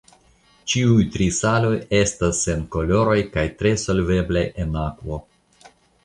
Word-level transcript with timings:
Ĉiuj 0.71 1.01
tri 1.15 1.25
saloj 1.39 1.73
estas 1.97 2.39
senkoloraj 2.47 3.17
kaj 3.35 3.43
tre 3.59 3.73
solveblaj 3.83 4.43
en 4.65 4.73
akvo. 4.85 5.21